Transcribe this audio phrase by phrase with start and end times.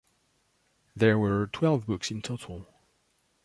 [0.95, 2.65] There were twelve books in total.